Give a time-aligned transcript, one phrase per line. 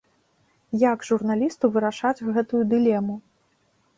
[0.83, 3.15] Як журналісту вырашаць гэтую дылему?